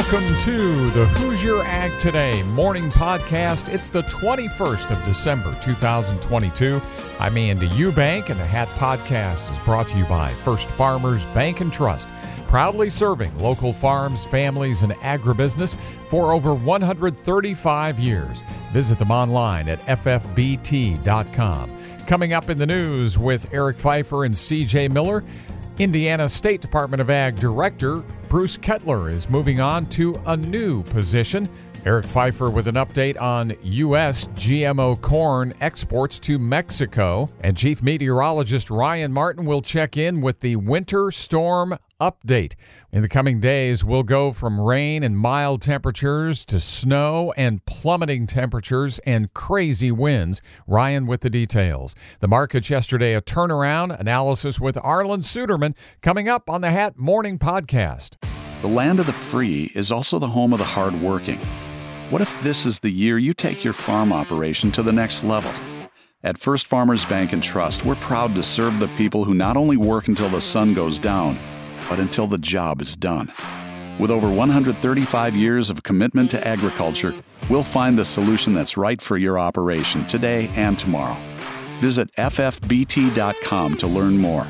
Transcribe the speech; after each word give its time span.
Welcome 0.00 0.38
to 0.38 0.90
the 0.92 1.06
Hoosier 1.06 1.60
Ag 1.62 1.96
Today 1.98 2.42
morning 2.42 2.88
podcast. 2.90 3.72
It's 3.72 3.90
the 3.90 4.00
21st 4.04 4.90
of 4.90 5.04
December, 5.04 5.54
2022. 5.60 6.80
I'm 7.18 7.36
Andy 7.36 7.68
Eubank, 7.68 8.30
and 8.30 8.40
the 8.40 8.46
Hat 8.46 8.66
Podcast 8.68 9.52
is 9.52 9.58
brought 9.58 9.88
to 9.88 9.98
you 9.98 10.06
by 10.06 10.32
First 10.32 10.70
Farmers 10.70 11.26
Bank 11.26 11.60
and 11.60 11.70
Trust, 11.70 12.08
proudly 12.48 12.88
serving 12.88 13.36
local 13.38 13.74
farms, 13.74 14.24
families, 14.24 14.82
and 14.82 14.94
agribusiness 14.94 15.76
for 16.08 16.32
over 16.32 16.54
135 16.54 18.00
years. 18.00 18.42
Visit 18.72 18.98
them 18.98 19.10
online 19.10 19.68
at 19.68 19.80
ffbt.com. 19.80 21.76
Coming 22.06 22.32
up 22.32 22.48
in 22.48 22.56
the 22.56 22.66
news 22.66 23.18
with 23.18 23.52
Eric 23.52 23.76
Pfeiffer 23.76 24.24
and 24.24 24.34
CJ 24.34 24.90
Miller, 24.90 25.22
Indiana 25.78 26.26
State 26.30 26.62
Department 26.62 27.02
of 27.02 27.10
Ag 27.10 27.36
Director 27.36 28.02
Bruce 28.30 28.56
Kettler 28.56 29.10
is 29.10 29.28
moving 29.28 29.58
on 29.58 29.86
to 29.86 30.14
a 30.26 30.36
new 30.36 30.84
position. 30.84 31.48
Eric 31.84 32.06
Pfeiffer 32.06 32.48
with 32.48 32.68
an 32.68 32.76
update 32.76 33.20
on 33.20 33.52
U.S. 33.60 34.28
GMO 34.28 35.00
corn 35.00 35.52
exports 35.60 36.20
to 36.20 36.38
Mexico. 36.38 37.28
And 37.40 37.56
Chief 37.56 37.82
Meteorologist 37.82 38.70
Ryan 38.70 39.12
Martin 39.12 39.46
will 39.46 39.60
check 39.60 39.96
in 39.96 40.20
with 40.20 40.38
the 40.38 40.54
winter 40.54 41.10
storm 41.10 41.76
update. 42.00 42.54
In 42.92 43.02
the 43.02 43.08
coming 43.08 43.40
days, 43.40 43.84
we'll 43.84 44.02
go 44.02 44.32
from 44.32 44.60
rain 44.60 45.02
and 45.02 45.16
mild 45.16 45.62
temperatures 45.62 46.44
to 46.46 46.58
snow 46.58 47.32
and 47.36 47.64
plummeting 47.66 48.26
temperatures 48.26 48.98
and 49.00 49.32
crazy 49.34 49.92
winds. 49.92 50.42
Ryan 50.66 51.06
with 51.06 51.20
the 51.20 51.30
details. 51.30 51.94
The 52.20 52.28
markets 52.28 52.70
yesterday, 52.70 53.14
a 53.14 53.20
turnaround 53.20 53.98
analysis 53.98 54.58
with 54.58 54.76
Arlan 54.76 55.22
Suderman 55.22 55.76
coming 56.00 56.28
up 56.28 56.50
on 56.50 56.60
the 56.60 56.70
Hat 56.70 56.98
Morning 56.98 57.38
Podcast. 57.38 58.16
The 58.62 58.68
land 58.68 59.00
of 59.00 59.06
the 59.06 59.12
free 59.12 59.70
is 59.74 59.90
also 59.90 60.18
the 60.18 60.28
home 60.28 60.52
of 60.52 60.58
the 60.58 60.64
hardworking. 60.64 61.38
What 62.10 62.20
if 62.20 62.42
this 62.42 62.66
is 62.66 62.80
the 62.80 62.90
year 62.90 63.18
you 63.18 63.32
take 63.34 63.62
your 63.62 63.72
farm 63.72 64.12
operation 64.12 64.72
to 64.72 64.82
the 64.82 64.92
next 64.92 65.22
level? 65.22 65.52
At 66.22 66.36
First 66.36 66.66
Farmers 66.66 67.02
Bank 67.06 67.32
and 67.32 67.42
Trust, 67.42 67.86
we're 67.86 67.94
proud 67.94 68.34
to 68.34 68.42
serve 68.42 68.78
the 68.78 68.88
people 68.88 69.24
who 69.24 69.32
not 69.32 69.56
only 69.56 69.78
work 69.78 70.08
until 70.08 70.28
the 70.28 70.40
sun 70.40 70.74
goes 70.74 70.98
down, 70.98 71.38
but 71.90 71.98
until 71.98 72.26
the 72.26 72.38
job 72.38 72.80
is 72.80 72.96
done. 72.96 73.30
With 73.98 74.10
over 74.10 74.30
135 74.30 75.36
years 75.36 75.68
of 75.68 75.82
commitment 75.82 76.30
to 76.30 76.46
agriculture, 76.46 77.14
we'll 77.50 77.62
find 77.64 77.98
the 77.98 78.04
solution 78.06 78.54
that's 78.54 78.78
right 78.78 79.02
for 79.02 79.18
your 79.18 79.38
operation 79.38 80.06
today 80.06 80.48
and 80.54 80.78
tomorrow. 80.78 81.18
Visit 81.80 82.10
ffbt.com 82.14 83.76
to 83.76 83.86
learn 83.86 84.16
more. 84.16 84.44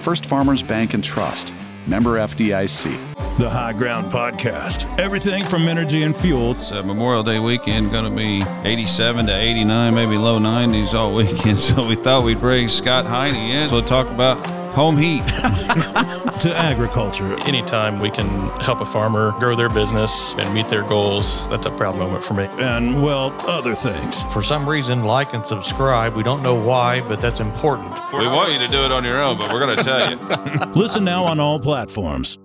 First 0.00 0.26
Farmers 0.26 0.62
Bank 0.64 0.94
and 0.94 1.04
Trust, 1.04 1.52
member 1.86 2.16
FDIC. 2.18 3.18
The 3.38 3.48
High 3.48 3.72
Ground 3.72 4.10
Podcast. 4.10 4.98
Everything 4.98 5.44
from 5.44 5.68
energy 5.68 6.02
and 6.02 6.16
fuel. 6.16 6.52
It's 6.52 6.72
uh, 6.72 6.82
Memorial 6.82 7.22
Day 7.22 7.38
weekend, 7.38 7.92
going 7.92 8.04
to 8.04 8.10
be 8.10 8.42
87 8.68 9.26
to 9.26 9.32
89, 9.32 9.94
maybe 9.94 10.16
low 10.16 10.40
90s 10.40 10.92
all 10.94 11.14
weekend. 11.14 11.58
So 11.68 11.86
we 11.86 11.94
thought 11.94 12.24
we'd 12.24 12.40
bring 12.40 12.68
Scott 12.68 13.04
Heine 13.06 13.36
in 13.36 13.68
to 13.68 13.82
talk 13.82 14.08
about 14.08 14.42
home 14.78 14.96
heat. 14.96 15.26
to 16.38 16.56
agriculture. 16.56 17.36
Anytime 17.48 17.98
we 17.98 18.10
can 18.10 18.28
help 18.60 18.80
a 18.80 18.86
farmer 18.86 19.32
grow 19.32 19.56
their 19.56 19.68
business 19.68 20.36
and 20.36 20.54
meet 20.54 20.68
their 20.68 20.84
goals, 20.84 21.46
that's 21.48 21.66
a 21.66 21.70
proud 21.72 21.96
moment 21.96 22.24
for 22.24 22.34
me. 22.34 22.44
And, 22.58 23.02
well, 23.02 23.34
other 23.48 23.74
things. 23.74 24.22
For 24.32 24.40
some 24.40 24.68
reason, 24.68 25.02
like 25.02 25.34
and 25.34 25.44
subscribe. 25.44 26.14
We 26.14 26.22
don't 26.22 26.40
know 26.44 26.54
why, 26.54 27.00
but 27.00 27.20
that's 27.20 27.40
important. 27.40 27.90
We 28.12 28.26
want 28.26 28.52
you 28.52 28.60
to 28.60 28.68
do 28.68 28.84
it 28.84 28.92
on 28.92 29.02
your 29.02 29.20
own, 29.20 29.36
but 29.36 29.52
we're 29.52 29.64
going 29.64 29.76
to 29.76 29.82
tell 29.82 30.10
you. 30.12 30.72
Listen 30.80 31.02
now 31.02 31.24
on 31.24 31.40
all 31.40 31.58
platforms. 31.58 32.38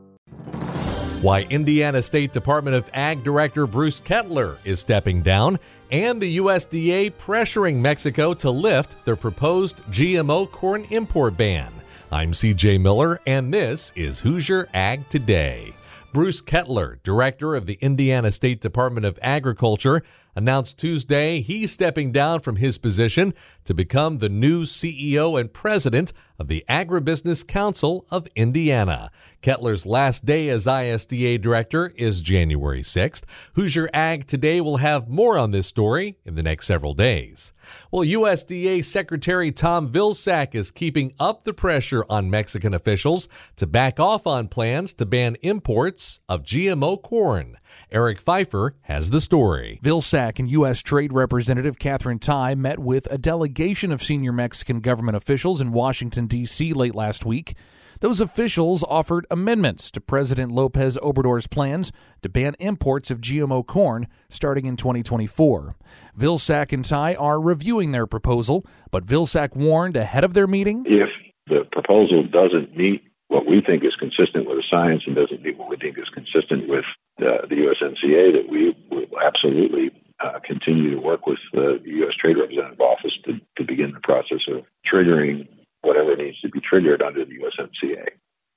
Why 1.21 1.43
Indiana 1.51 2.01
State 2.01 2.33
Department 2.33 2.75
of 2.75 2.89
Ag 2.93 3.23
Director 3.23 3.67
Bruce 3.67 3.99
Kettler 3.99 4.57
is 4.63 4.79
stepping 4.79 5.21
down, 5.21 5.59
and 5.91 6.19
the 6.19 6.37
USDA 6.37 7.13
pressuring 7.13 7.79
Mexico 7.79 8.33
to 8.33 8.49
lift 8.49 9.05
their 9.05 9.15
proposed 9.15 9.83
GMO 9.91 10.49
corn 10.51 10.87
import 10.89 11.37
ban. 11.37 11.71
I'm 12.13 12.31
CJ 12.31 12.79
Miller, 12.79 13.19
and 13.25 13.51
this 13.51 13.91
is 13.95 14.19
Hoosier 14.19 14.67
Ag 14.71 15.09
Today. 15.09 15.73
Bruce 16.13 16.41
Kettler, 16.41 16.99
director 17.01 17.55
of 17.55 17.65
the 17.65 17.79
Indiana 17.81 18.31
State 18.31 18.61
Department 18.61 19.07
of 19.07 19.17
Agriculture, 19.23 20.03
announced 20.35 20.77
Tuesday 20.77 21.41
he's 21.41 21.71
stepping 21.71 22.11
down 22.11 22.39
from 22.39 22.57
his 22.57 22.77
position 22.77 23.33
to 23.65 23.73
become 23.73 24.17
the 24.17 24.29
new 24.29 24.63
CEO 24.63 25.39
and 25.39 25.53
president 25.53 26.11
of 26.39 26.47
the 26.47 26.65
Agribusiness 26.67 27.45
Council 27.47 28.05
of 28.11 28.27
Indiana. 28.35 29.11
Kettler's 29.41 29.85
last 29.85 30.25
day 30.25 30.49
as 30.49 30.65
ISDA 30.65 31.39
director 31.41 31.93
is 31.95 32.21
January 32.21 32.81
6th. 32.81 33.23
Hoosier 33.53 33.89
Ag 33.93 34.25
Today 34.25 34.59
will 34.59 34.77
have 34.77 35.09
more 35.09 35.37
on 35.37 35.51
this 35.51 35.67
story 35.67 36.17
in 36.25 36.35
the 36.35 36.43
next 36.43 36.65
several 36.65 36.93
days. 36.93 37.53
Well, 37.91 38.03
USDA 38.03 38.83
Secretary 38.83 39.51
Tom 39.51 39.89
Vilsack 39.89 40.55
is 40.55 40.71
keeping 40.71 41.13
up 41.19 41.43
the 41.43 41.53
pressure 41.53 42.05
on 42.09 42.29
Mexican 42.29 42.73
officials 42.73 43.27
to 43.57 43.67
back 43.67 43.99
off 43.99 44.25
on 44.25 44.47
plans 44.47 44.93
to 44.95 45.05
ban 45.05 45.35
imports 45.41 46.19
of 46.27 46.43
GMO 46.43 47.01
corn. 47.01 47.57
Eric 47.91 48.19
Pfeiffer 48.19 48.75
has 48.83 49.11
the 49.11 49.21
story. 49.21 49.79
Vilsack 49.83 50.39
and 50.39 50.49
U.S. 50.51 50.81
Trade 50.81 51.13
Representative 51.13 51.77
Katherine 51.77 52.19
Tai 52.19 52.55
met 52.55 52.79
with 52.79 53.07
a 53.11 53.17
delegation 53.17 53.91
of 53.91 54.03
senior 54.03 54.31
Mexican 54.31 54.79
government 54.79 55.15
officials 55.15 55.61
in 55.61 55.71
Washington, 55.71 56.27
D.C. 56.27 56.73
late 56.73 56.95
last 56.95 57.25
week. 57.25 57.55
Those 58.03 58.19
officials 58.19 58.83
offered 58.83 59.25
amendments 59.31 59.89
to 59.91 60.01
President 60.01 60.51
Lopez 60.51 60.97
Obrador's 60.97 61.47
plans 61.47 61.91
to 62.21 62.27
ban 62.27 62.53
imports 62.59 63.09
of 63.09 63.21
GMO 63.21 63.65
corn 63.65 64.07
starting 64.27 64.65
in 64.65 64.75
2024. 64.75 65.75
Vilsack 66.19 66.73
and 66.73 66.83
Tai 66.83 67.15
are 67.15 67.39
reviewing 67.39 67.91
their 67.91 68.05
proposal, 68.05 68.65
but 68.91 69.05
Vilsack 69.05 69.55
warned 69.55 69.95
ahead 69.95 70.25
of 70.25 70.33
their 70.33 70.47
meeting 70.47 70.83
if 70.85 71.09
the 71.47 71.65
proposal 71.71 72.23
doesn't 72.23 72.75
meet 72.75 73.03
what 73.29 73.45
we 73.45 73.61
think 73.61 73.83
is 73.83 73.95
consistent 73.95 74.47
with 74.47 74.57
the 74.57 74.63
science 74.69 75.03
and 75.07 75.15
doesn't 75.15 75.41
meet 75.41 75.57
what 75.57 75.69
we 75.69 75.77
think 75.77 75.97
is 75.97 76.09
consistent 76.09 76.67
with 76.67 76.85
uh, 77.19 77.45
the 77.47 77.55
USMCA, 77.55 78.33
that 78.33 78.49
we 78.49 78.75
will 78.89 79.05
absolutely 79.23 79.91
uh, 80.19 80.39
continue 80.43 80.91
to 80.91 81.01
work 81.01 81.27
with 81.27 81.39
the 81.53 81.79
U.S. 81.83 82.15
Trade 82.15 82.37
Representative 82.37 82.81
Office 82.81 83.13
to, 83.25 83.39
to 83.57 83.63
begin 83.63 83.91
the 83.91 83.99
process 83.99 84.41
of 84.47 84.63
triggering 84.91 85.47
whatever 85.81 86.15
needs 86.15 86.39
to 86.41 86.49
be 86.49 86.59
triggered 86.59 87.01
under 87.01 87.25
the 87.25 87.39
USMCA. 87.39 88.07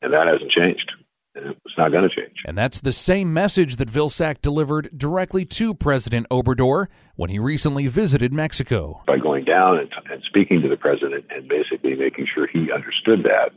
And 0.03 0.13
that 0.13 0.27
hasn't 0.27 0.51
changed. 0.51 0.93
And 1.35 1.55
it's 1.67 1.77
not 1.77 1.93
going 1.93 2.09
to 2.09 2.15
change. 2.15 2.37
And 2.47 2.57
that's 2.57 2.81
the 2.81 2.93
same 2.93 3.33
message 3.33 3.77
that 3.77 3.91
Vilsack 3.91 4.41
delivered 4.41 4.89
directly 4.97 5.45
to 5.45 5.75
President 5.75 6.27
Obrador 6.31 6.87
when 7.17 7.29
he 7.29 7.39
recently 7.39 7.89
visited 7.89 8.33
Mexico. 8.33 9.03
By 9.07 9.19
going 9.19 9.45
down 9.45 9.79
and, 9.79 9.93
and 10.11 10.23
speaking 10.23 10.63
to 10.63 10.69
the 10.69 10.79
president 10.79 11.27
and 11.31 11.47
basically 11.47 11.95
making 11.95 12.27
sure 12.33 12.47
he 12.47 12.73
understood 12.73 13.25
that, 13.25 13.51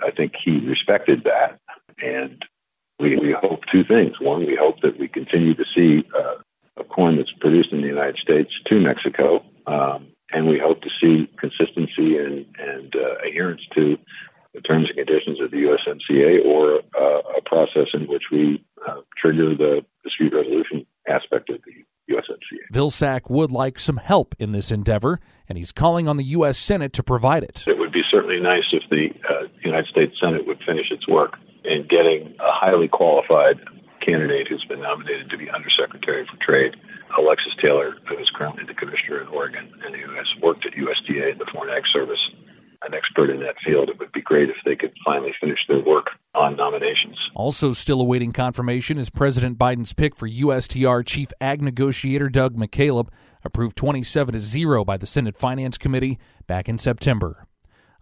I 0.00 0.12
think 0.12 0.34
he 0.44 0.60
respected 0.60 1.24
that. 1.24 1.58
And 2.00 2.44
we, 2.98 3.16
we 3.16 3.32
hope 3.32 3.60
two 3.70 3.84
things. 3.84 4.20
One, 4.20 4.46
we 4.46 4.56
hope 4.56 4.80
that 4.82 4.98
we 4.98 5.08
continue 5.08 5.54
to 5.54 5.64
see 5.74 6.04
uh, 6.16 6.36
a 6.76 6.84
corn 6.84 7.16
that's 7.16 7.32
produced 7.40 7.72
in 7.72 7.80
the 7.80 7.86
United 7.86 8.16
States 8.18 8.50
to 8.66 8.80
Mexico. 8.80 9.44
Um, 9.66 10.08
and 10.30 10.46
we 10.46 10.58
hope 10.58 10.82
to 10.82 10.90
see 11.00 11.30
consistency 11.38 12.18
and, 12.18 12.44
and 12.58 12.94
uh, 12.94 13.26
adherence 13.26 13.62
to 13.74 13.96
the 14.54 14.60
terms 14.60 14.88
and 14.88 14.96
conditions 14.96 15.40
of 15.40 15.50
the 15.50 15.58
USMCA 15.58 16.44
or 16.44 16.80
uh, 16.98 17.36
a 17.36 17.42
process 17.44 17.88
in 17.94 18.06
which 18.08 18.24
we 18.32 18.64
uh, 18.86 19.00
trigger 19.16 19.54
the 19.54 19.84
dispute 20.04 20.32
resolution 20.34 20.86
aspect 21.08 21.50
of 21.50 21.60
the 21.64 22.14
USMCA. 22.14 22.72
Vilsack 22.72 23.30
would 23.30 23.50
like 23.50 23.78
some 23.78 23.98
help 23.98 24.34
in 24.38 24.52
this 24.52 24.70
endeavor, 24.70 25.20
and 25.48 25.58
he's 25.58 25.72
calling 25.72 26.08
on 26.08 26.16
the 26.16 26.24
U.S. 26.24 26.58
Senate 26.58 26.92
to 26.94 27.02
provide 27.02 27.42
it. 27.42 27.64
It 27.66 27.78
would 27.78 27.92
be 27.92 28.02
certainly 28.08 28.40
nice 28.40 28.72
if 28.72 28.82
the 28.90 29.10
uh, 29.28 29.48
United 29.62 29.88
States 29.88 30.16
Senate 30.20 30.46
would 30.46 30.62
finish 30.64 30.90
its 30.90 31.06
work 31.06 31.36
in 31.68 31.86
getting 31.86 32.34
a 32.40 32.52
highly 32.52 32.88
qualified 32.88 33.60
candidate 34.00 34.48
who's 34.48 34.64
been 34.64 34.80
nominated 34.80 35.28
to 35.30 35.36
be 35.36 35.50
Undersecretary 35.50 36.26
for 36.26 36.36
Trade, 36.38 36.76
Alexis 37.16 37.54
Taylor, 37.60 37.96
who 38.08 38.16
is 38.18 38.30
currently 38.30 38.64
the 38.64 38.74
commissioner 38.74 39.20
in 39.20 39.28
Oregon 39.28 39.70
and 39.84 39.94
who 39.94 40.12
has 40.14 40.26
worked 40.42 40.66
at 40.66 40.72
USDA 40.72 41.32
and 41.32 41.40
the 41.40 41.46
Foreign 41.52 41.70
Ag 41.70 41.86
Service, 41.86 42.30
an 42.86 42.94
expert 42.94 43.28
in 43.28 43.40
that 43.40 43.56
field. 43.64 43.88
It 43.88 43.98
would 43.98 44.12
be 44.12 44.22
great 44.22 44.48
if 44.48 44.56
they 44.64 44.76
could 44.76 44.92
finally 45.04 45.34
finish 45.40 45.58
their 45.68 45.80
work 45.80 46.10
on 46.34 46.56
nominations. 46.56 47.16
Also, 47.34 47.72
still 47.72 48.00
awaiting 48.00 48.32
confirmation 48.32 48.98
is 48.98 49.10
President 49.10 49.58
Biden's 49.58 49.92
pick 49.92 50.16
for 50.16 50.28
USTR 50.28 51.04
Chief 51.04 51.28
Ag 51.40 51.60
Negotiator 51.60 52.28
Doug 52.28 52.56
McKalip, 52.56 53.08
approved 53.44 53.76
27 53.76 54.34
to 54.34 54.40
0 54.40 54.84
by 54.84 54.96
the 54.96 55.06
Senate 55.06 55.36
Finance 55.36 55.76
Committee 55.76 56.18
back 56.46 56.68
in 56.68 56.78
September. 56.78 57.47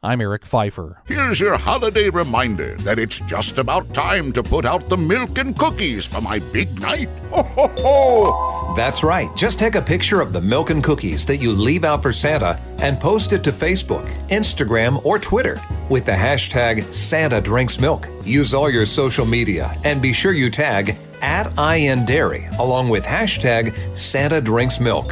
I'm 0.07 0.21
Eric 0.21 0.47
Pfeiffer. 0.47 1.03
Here's 1.07 1.41
your 1.41 1.57
holiday 1.57 2.11
reminder 2.11 2.77
that 2.83 2.97
it's 2.97 3.19
just 3.19 3.59
about 3.59 3.93
time 3.93 4.33
to 4.35 4.43
put 4.45 4.65
out 4.65 4.89
the 4.89 4.97
milk 4.97 5.37
and 5.37 5.59
cookies 5.59 6.07
for 6.07 6.21
my 6.21 6.39
big 6.39 6.81
night. 6.81 7.09
Ho, 7.33 7.43
ho, 7.43 7.73
ho! 7.77 8.75
That's 8.77 9.03
right. 9.03 9.29
Just 9.35 9.59
take 9.59 9.75
a 9.75 9.83
picture 9.83 10.21
of 10.21 10.33
the 10.33 10.41
milk 10.41 10.71
and 10.71 10.85
cookies 10.85 11.27
that 11.27 11.39
you 11.39 11.51
leave 11.51 11.83
out 11.83 12.03
for 12.03 12.13
Santa 12.13 12.61
and 12.79 13.01
post 13.01 13.33
it 13.33 13.43
to 13.43 13.51
Facebook, 13.51 14.07
Instagram, 14.29 15.05
or 15.05 15.19
Twitter 15.19 15.61
with 15.89 16.05
the 16.07 16.13
hashtag 16.13 16.95
Santa 16.95 17.41
Drinks 17.41 17.81
Milk. 17.81 18.07
Use 18.25 18.55
all 18.55 18.71
your 18.71 18.87
social 18.87 19.27
media 19.27 19.77
and 19.83 20.01
be 20.01 20.13
sure 20.13 20.33
you 20.33 20.51
tag 20.51 20.97
at 21.21 21.59
IN 21.59 22.05
Dairy, 22.05 22.49
along 22.61 22.91
with 22.91 23.05
hashtag 23.05 23.75
Santa 23.99 24.41
Drinks 24.41 24.79
Milk. 24.79 25.07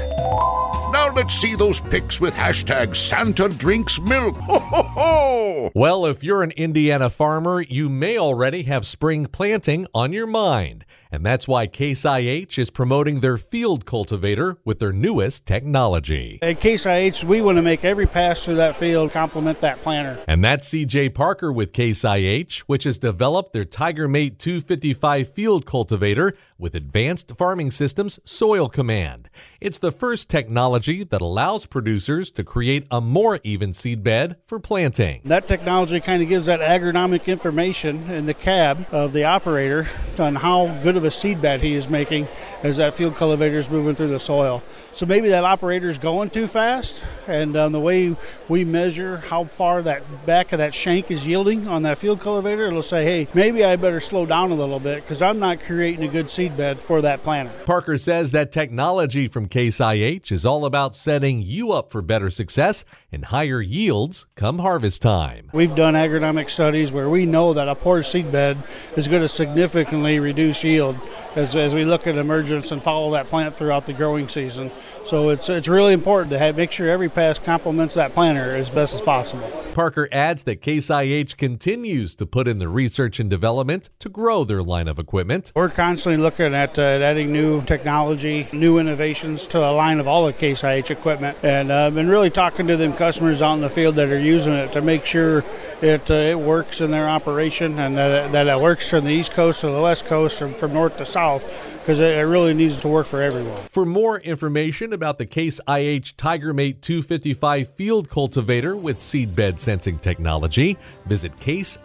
Now 1.15 1.21
let's 1.21 1.35
see 1.37 1.55
those 1.55 1.81
pics 1.81 2.21
with 2.21 2.35
hashtag 2.35 2.97
Santa 2.97 3.49
Drinks 3.49 4.01
Milk. 4.01 4.37
Ho, 4.37 4.59
ho, 4.59 4.83
ho! 4.83 5.71
Well, 5.73 6.07
if 6.07 6.25
you're 6.25 6.43
an 6.43 6.51
Indiana 6.53 7.09
farmer, 7.09 7.63
you 7.63 7.89
may 7.89 8.19
already 8.19 8.65
have 8.65 8.85
spring 8.85 9.27
planting 9.27 9.87
on 9.95 10.13
your 10.13 10.27
mind. 10.27 10.85
And 11.13 11.25
that's 11.25 11.47
why 11.47 11.69
Case 11.69 12.05
IH 12.05 12.59
is 12.59 12.71
promoting 12.71 13.21
their 13.21 13.37
field 13.37 13.87
cultivator 13.87 14.59
with 14.65 14.81
their 14.81 14.93
newest 14.93 15.47
technology. 15.47 16.41
At 16.43 16.59
Case 16.59 16.87
IH, 16.87 17.25
we 17.25 17.41
want 17.41 17.57
to 17.57 17.63
make 17.63 17.85
every 17.85 18.07
pass 18.07 18.45
through 18.45 18.57
that 18.57 18.77
field 18.77 19.13
complement 19.13 19.61
that 19.61 19.81
planter. 19.83 20.21
And 20.27 20.43
that's 20.43 20.69
CJ 20.71 21.15
Parker 21.15 21.53
with 21.53 21.73
Case 21.73 22.05
IH, 22.05 22.65
which 22.67 22.83
has 22.83 22.99
developed 22.99 23.53
their 23.53 23.65
Tiger 23.65 24.09
Mate 24.09 24.41
255 24.41 25.29
field 25.29 25.67
cultivator 25.67 26.33
with 26.59 26.75
advanced 26.75 27.37
farming 27.37 27.71
systems 27.71 28.19
soil 28.25 28.69
command. 28.69 29.31
It's 29.61 29.79
the 29.79 29.93
first 29.93 30.29
technology 30.29 31.04
that 31.11 31.21
allows 31.21 31.67
producers 31.67 32.31
to 32.33 32.45
create 32.45 32.87
a 32.91 33.01
more 33.01 33.41
even 33.43 33.73
seed 33.73 34.03
bed 34.03 34.37
for 34.45 34.59
planting. 34.59 35.21
That 35.25 35.49
technology 35.49 36.01
kind 36.01 36.23
of 36.23 36.29
gives 36.29 36.47
that 36.47 36.61
agronomic 36.61 37.27
information 37.27 38.11
in 38.11 38.27
the 38.27 38.35
cab 38.35 38.87
of 38.93 39.13
the 39.13 39.25
operator 39.25 39.87
on 40.19 40.37
how 40.37 40.67
good 40.83 40.97
of 40.97 41.05
a 41.05 41.11
seed 41.11 41.41
bed 41.41 41.61
he 41.61 41.75
is 41.75 41.89
making 41.89 42.29
as 42.63 42.79
that 42.79 42.95
field 42.95 43.15
cultivator 43.15 43.59
is 43.59 43.69
moving 43.69 43.95
through 43.95 44.09
the 44.09 44.19
soil. 44.19 44.63
So 44.95 45.07
maybe 45.07 45.29
that 45.29 45.45
operator 45.45 45.89
is 45.89 45.99
going 45.99 46.31
too 46.31 46.47
fast, 46.47 47.03
and 47.27 47.57
um, 47.57 47.73
the 47.73 47.81
way 47.81 48.17
we 48.49 48.65
measure 48.65 49.19
how 49.19 49.45
far 49.45 49.83
that 49.83 50.25
back 50.25 50.53
of 50.53 50.59
that 50.59 50.73
shank 50.73 51.11
is 51.11 51.27
yielding 51.27 51.69
on 51.69 51.83
that 51.83 51.99
field 51.99 52.21
cultivator, 52.21 52.67
it'll 52.67 52.83
say, 52.83 53.05
hey, 53.05 53.29
maybe 53.35 53.65
I 53.65 53.77
better 53.77 54.01
slow 54.01 54.25
down 54.25 54.51
a 54.51 54.55
little 54.55 54.81
bit 54.81 55.03
because 55.03 55.21
I'm 55.21 55.39
not 55.39 55.61
creating 55.61 56.05
a 56.05 56.09
good 56.09 56.31
seed 56.31 56.57
bed 56.57 56.81
for 56.81 57.03
that 57.03 57.23
planter. 57.23 57.53
Parker 57.67 57.99
says 57.99 58.33
that 58.33 58.51
technology 58.51 59.29
from 59.29 59.49
Case 59.49 59.81
IH 59.81 60.31
is 60.31 60.47
all 60.47 60.65
about 60.65 60.94
setting 60.95 61.43
you 61.43 61.73
up 61.73 61.91
for 61.91 62.03
better 62.03 62.31
success 62.31 62.85
and 63.11 63.27
higher 63.27 63.61
yields 63.61 64.27
come 64.35 64.59
harvest 64.59 65.03
time. 65.03 65.51
We've 65.53 65.75
done 65.75 65.95
agronomic 65.95 66.51
studies 66.51 66.93
where 66.93 67.09
we 67.09 67.27
know 67.27 67.53
that 67.53 67.69
a 67.69 67.75
poor 67.75 68.03
seed 68.03 68.31
bed 68.33 68.57
is 68.97 69.09
going 69.09 69.23
to 69.23 69.29
significantly 69.29 70.19
reduce 70.21 70.65
yield 70.65 70.97
as, 71.37 71.55
as 71.55 71.75
we 71.75 71.85
look 71.85 72.07
at 72.07 72.17
emergence 72.17 72.71
and 72.71 72.83
follow 72.83 73.13
that 73.13 73.27
plant 73.27 73.55
throughout 73.55 73.87
the 73.87 73.93
growing 73.93 74.29
season. 74.29 74.71
So 75.07 75.31
it's 75.31 75.49
it's 75.49 75.69
really 75.69 75.93
important 75.93 76.31
to 76.31 76.39
have, 76.39 76.57
make 76.57 76.73
sure 76.73 76.89
every 76.89 77.09
pass 77.09 77.39
complements 77.39 77.95
that 77.95 78.15
planter 78.15 78.55
as 78.55 78.71
best 78.71 78.95
as 78.95 79.01
possible. 79.01 79.51
Parker 79.75 80.09
adds 80.13 80.45
that 80.45 80.63
Case 80.63 80.89
IH 80.89 81.37
continues 81.37 82.15
to 82.17 82.27
put 82.27 82.49
in 82.49 82.59
the 82.59 82.69
research 82.69 83.21
and 83.21 83.29
development 83.29 83.91
to 83.99 84.09
grow 84.09 84.45
their 84.45 84.63
line 84.63 84.89
of 84.89 84.99
equipment. 84.99 85.53
We're 85.55 85.69
constantly 85.69 86.23
looking 86.23 86.55
at 86.55 86.79
uh, 86.79 86.83
adding 86.83 87.33
new 87.33 87.63
technology, 87.65 88.49
new 88.53 88.79
innovations 88.79 89.47
to 89.49 89.59
the 89.59 89.73
line 89.73 90.01
of 90.01 90.09
all 90.09 90.27
of 90.27 90.39
Case 90.39 90.65
IH 90.65 90.84
equipment, 90.91 91.39
and 91.43 91.73
I've 91.73 91.95
been 91.95 92.09
really 92.09 92.31
talking 92.31 92.67
to 92.67 92.77
them 92.77 92.93
customers 92.93 93.43
out 93.43 93.55
in 93.55 93.61
the 93.61 93.71
field 93.71 93.97
that 93.97 94.11
are 94.11 94.19
using 94.19 94.55
it 94.55 94.73
to 94.73 94.81
make 94.81 95.05
sure 95.05 95.45
it 95.83 96.11
uh, 96.11 96.15
it 96.15 96.39
works 96.39 96.81
in 96.81 96.91
their 96.91 97.09
operation 97.09 97.79
and 97.79 97.97
that, 97.97 98.33
that 98.33 98.49
it 98.49 98.61
works 98.61 98.89
from 98.91 99.05
the 99.05 99.11
east 99.11 99.33
coast 99.33 99.61
to 99.61 99.71
the 99.71 99.81
west 99.81 100.07
coast 100.07 100.41
and 100.43 100.57
from 100.57 100.73
north 100.73 100.97
to 100.97 101.07
south 101.07 101.45
because 101.85 102.01
it 102.01 102.23
really 102.23 102.55
needs 102.55 102.79
to 102.79 102.89
work 102.89 103.07
for 103.07 103.21
everyone. 103.21 103.61
For 103.69 103.85
more 103.85 104.19
information 104.21 104.95
about 104.95 105.19
the 105.19 105.27
Case 105.27 105.61
IH 105.69 106.17
TigerMate 106.17 106.81
255 106.81 107.69
field 107.75 108.09
cultivator 108.09 108.75
with 108.75 108.97
seedbed 108.97 109.59
sensing 109.59 109.99
technology, 109.99 110.79
visit 111.05 111.37
caseih.com. 111.37 111.79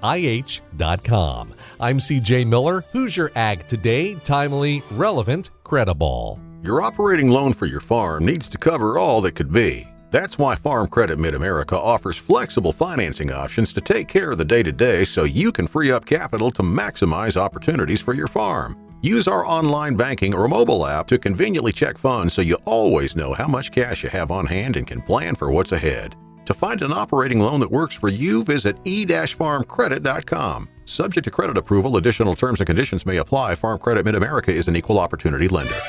I'm 1.82 1.98
CJ 1.98 2.48
Miller. 2.48 2.86
Hoosier 2.94 3.32
Ag 3.36 3.68
Today? 3.68 4.16
Timely, 4.16 4.82
relevant, 4.92 5.50
credible. 5.66 6.40
Your 6.62 6.82
operating 6.82 7.30
loan 7.30 7.54
for 7.54 7.68
your 7.68 7.80
farm 7.80 8.26
needs 8.26 8.50
to 8.50 8.58
cover 8.58 8.98
all 8.98 9.22
that 9.22 9.36
could 9.36 9.52
be. 9.52 9.88
That's 10.12 10.38
why 10.38 10.56
Farm 10.56 10.88
Credit 10.88 11.18
Mid 11.18 11.34
America 11.34 11.78
offers 11.78 12.18
flexible 12.18 12.74
financing 12.74 13.32
options 13.32 13.72
to 13.74 13.82
take 13.82 14.10
care 14.10 14.32
of 14.32 14.38
the 14.38 14.44
day 14.44 14.62
to 14.64 14.74
day 14.74 15.06
so 15.06 15.24
you 15.24 15.54
can 15.54 15.68
free 15.68 15.90
up 15.90 16.06
capital 16.06 16.52
to 16.52 16.62
maximize 16.62 17.38
opportunities 17.38 18.02
for 18.02 18.14
your 18.14 18.28
farm. 18.28 18.78
Use 19.02 19.26
our 19.26 19.46
online 19.46 19.96
banking 19.96 20.34
or 20.34 20.50
mobile 20.50 20.86
app 20.86 21.08
to 21.08 21.18
conveniently 21.18 21.72
check 21.72 21.98
funds 21.98 22.34
so 22.34 22.42
you 22.42 22.58
always 22.66 23.16
know 23.16 23.34
how 23.34 23.48
much 23.48 23.72
cash 23.72 24.04
you 24.04 24.10
have 24.10 24.30
on 24.30 24.46
hand 24.46 24.76
and 24.76 24.86
can 24.86 25.02
plan 25.02 25.36
for 25.36 25.52
what's 25.52 25.72
ahead. 25.72 26.18
To 26.46 26.54
find 26.54 26.82
an 26.82 26.92
operating 26.92 27.40
loan 27.40 27.62
that 27.62 27.72
works 27.72 27.96
for 27.96 28.10
you, 28.10 28.44
visit 28.44 28.78
e-farmcredit.com. 28.84 30.70
Subject 30.84 31.24
to 31.24 31.32
credit 31.32 31.58
approval, 31.58 31.96
additional 31.96 32.36
terms 32.36 32.60
and 32.60 32.68
conditions 32.68 33.06
may 33.06 33.18
apply. 33.18 33.56
Farm 33.56 33.80
Credit 33.80 34.04
Mid 34.04 34.16
America 34.16 34.52
is 34.52 34.68
an 34.68 34.76
equal 34.76 35.00
opportunity 35.00 35.48
lender. 35.48 35.80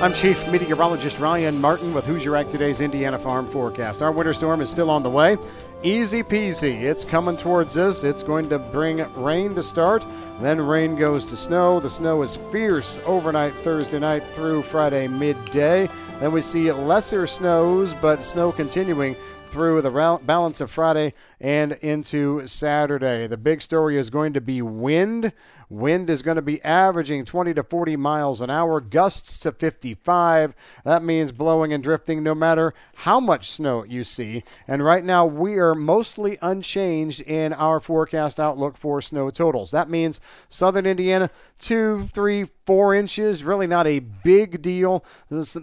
I'm 0.00 0.12
Chief 0.12 0.46
Meteorologist 0.46 1.18
Ryan 1.18 1.60
Martin 1.60 1.92
with 1.92 2.06
Hoosier 2.06 2.36
Ag 2.36 2.48
Today's 2.50 2.80
Indiana 2.80 3.18
Farm 3.18 3.48
Forecast. 3.48 4.00
Our 4.00 4.12
winter 4.12 4.32
storm 4.32 4.60
is 4.60 4.70
still 4.70 4.90
on 4.90 5.02
the 5.02 5.10
way. 5.10 5.36
Easy 5.82 6.22
peasy. 6.22 6.82
It's 6.82 7.04
coming 7.04 7.36
towards 7.36 7.76
us. 7.76 8.04
It's 8.04 8.22
going 8.22 8.48
to 8.50 8.60
bring 8.60 8.98
rain 9.14 9.56
to 9.56 9.62
start. 9.62 10.06
Then 10.40 10.60
rain 10.60 10.94
goes 10.94 11.26
to 11.26 11.36
snow. 11.36 11.80
The 11.80 11.90
snow 11.90 12.22
is 12.22 12.36
fierce 12.52 13.00
overnight 13.06 13.54
Thursday 13.54 13.98
night 13.98 14.24
through 14.34 14.62
Friday 14.62 15.08
midday. 15.08 15.90
Then 16.20 16.30
we 16.30 16.42
see 16.42 16.70
lesser 16.70 17.26
snows, 17.26 17.92
but 17.94 18.24
snow 18.24 18.52
continuing 18.52 19.16
through 19.50 19.82
the 19.82 20.20
balance 20.22 20.60
of 20.60 20.70
Friday 20.70 21.14
and 21.40 21.72
into 21.72 22.46
Saturday. 22.46 23.26
The 23.26 23.36
big 23.36 23.62
story 23.62 23.98
is 23.98 24.10
going 24.10 24.34
to 24.34 24.40
be 24.40 24.62
wind. 24.62 25.32
Wind 25.70 26.08
is 26.08 26.22
going 26.22 26.36
to 26.36 26.42
be 26.42 26.62
averaging 26.62 27.24
20 27.24 27.54
to 27.54 27.62
40 27.62 27.96
miles 27.96 28.40
an 28.40 28.50
hour, 28.50 28.80
gusts 28.80 29.38
to 29.40 29.52
55. 29.52 30.54
That 30.84 31.02
means 31.02 31.32
blowing 31.32 31.72
and 31.72 31.82
drifting 31.82 32.22
no 32.22 32.34
matter 32.34 32.72
how 32.96 33.20
much 33.20 33.50
snow 33.50 33.84
you 33.84 34.04
see. 34.04 34.42
And 34.66 34.82
right 34.82 35.04
now, 35.04 35.26
we 35.26 35.58
are 35.58 35.74
mostly 35.74 36.38
unchanged 36.40 37.20
in 37.20 37.52
our 37.52 37.80
forecast 37.80 38.40
outlook 38.40 38.76
for 38.76 39.02
snow 39.02 39.30
totals. 39.30 39.70
That 39.70 39.90
means 39.90 40.20
southern 40.48 40.86
Indiana, 40.86 41.30
two, 41.58 42.08
three, 42.14 42.46
four 42.68 42.94
inches, 42.94 43.44
really 43.44 43.66
not 43.66 43.86
a 43.86 43.98
big 43.98 44.60
deal. 44.60 45.02